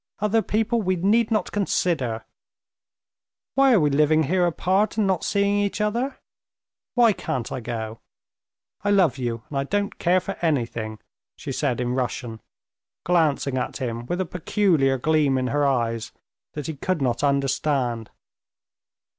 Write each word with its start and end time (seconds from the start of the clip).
Other 0.17 0.41
people 0.41 0.81
we 0.81 0.95
need 0.95 1.29
not 1.29 1.51
consider. 1.51 2.25
Why 3.53 3.73
are 3.73 3.79
we 3.79 3.91
living 3.91 4.23
here 4.23 4.47
apart 4.47 4.97
and 4.97 5.05
not 5.05 5.23
seeing 5.23 5.59
each 5.59 5.79
other? 5.79 6.17
Why 6.95 7.13
can't 7.13 7.51
I 7.51 7.59
go? 7.59 7.99
I 8.83 8.89
love 8.89 9.19
you, 9.19 9.43
and 9.49 9.59
I 9.59 9.63
don't 9.63 9.99
care 9.99 10.19
for 10.19 10.39
anything," 10.41 10.97
she 11.35 11.51
said 11.51 11.79
in 11.79 11.93
Russian, 11.93 12.41
glancing 13.03 13.59
at 13.59 13.77
him 13.77 14.07
with 14.07 14.19
a 14.19 14.25
peculiar 14.25 14.97
gleam 14.97 15.37
in 15.37 15.45
her 15.49 15.67
eyes 15.67 16.11
that 16.53 16.65
he 16.65 16.75
could 16.75 16.99
not 17.03 17.23
understand. 17.23 18.09